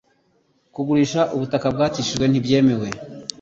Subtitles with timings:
[0.73, 2.87] kugurisha ubutaka bwatishijwe ntibyemewe